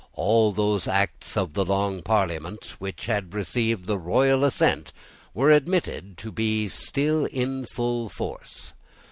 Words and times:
All 0.13 0.51
those 0.51 0.87
acts 0.87 1.37
of 1.37 1.53
the 1.53 1.63
Long 1.63 2.01
Parliament 2.01 2.73
which 2.79 3.05
had 3.05 3.35
received 3.35 3.85
the 3.85 3.99
royal 3.99 4.43
assent 4.43 4.93
were 5.35 5.51
admitted 5.51 6.17
to 6.17 6.31
be 6.31 6.67
still 6.69 7.25
in 7.25 7.65
full 7.65 8.09
force. 8.09 8.73